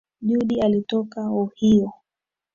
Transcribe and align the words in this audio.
Judy 0.21 0.61
alitoka 0.61 1.29
Ohio. 1.31 1.93